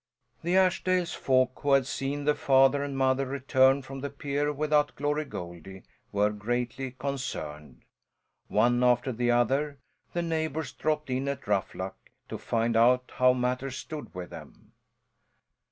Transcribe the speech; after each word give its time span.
The 0.41 0.55
Ashdales 0.55 1.13
folk 1.13 1.59
who 1.61 1.73
had 1.73 1.85
seen 1.85 2.23
the 2.23 2.33
father 2.33 2.81
and 2.83 2.97
mother 2.97 3.27
return 3.27 3.83
from 3.83 3.99
the 3.99 4.09
pier 4.09 4.51
without 4.51 4.95
Glory 4.95 5.25
Goldie 5.25 5.83
were 6.11 6.31
greatly 6.31 6.93
concerned. 6.97 7.83
One 8.47 8.83
after 8.83 9.11
the 9.11 9.29
other, 9.29 9.77
the 10.13 10.23
neighbours 10.23 10.71
dropped 10.71 11.11
in 11.11 11.27
at 11.27 11.45
Ruffluck 11.45 12.09
to 12.29 12.39
find 12.39 12.75
out 12.75 13.11
how 13.17 13.33
matters 13.33 13.77
stood 13.77 14.11
with 14.15 14.31
them. 14.31 14.71